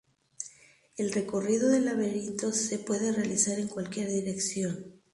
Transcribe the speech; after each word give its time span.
El 0.97 1.13
recorrido 1.13 1.69
del 1.69 1.85
laberinto 1.85 2.51
se 2.53 2.79
puede 2.79 3.11
realizar 3.11 3.59
en 3.59 3.67
cualquier 3.67 4.09
dirección. 4.09 4.95